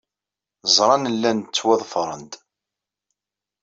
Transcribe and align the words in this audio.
Ẓran 0.75 1.03
llan 1.13 1.39
ttwaḍefren-d. 1.41 2.31